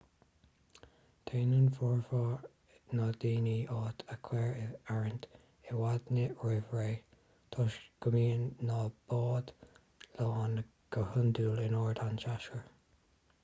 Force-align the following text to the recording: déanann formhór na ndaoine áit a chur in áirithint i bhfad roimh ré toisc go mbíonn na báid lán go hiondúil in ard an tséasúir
déanann 1.31 1.65
formhór 1.73 2.31
na 2.99 3.09
ndaoine 3.09 3.53
áit 3.75 4.01
a 4.15 4.17
chur 4.29 4.57
in 4.61 4.71
áirithint 4.95 5.27
i 5.41 5.75
bhfad 5.83 6.09
roimh 6.45 6.73
ré 6.79 6.87
toisc 7.57 7.85
go 8.07 8.15
mbíonn 8.17 8.49
na 8.71 8.81
báid 9.13 9.53
lán 10.23 10.57
go 10.97 11.05
hiondúil 11.13 11.63
in 11.69 11.79
ard 11.85 12.03
an 12.09 12.19
tséasúir 12.27 12.67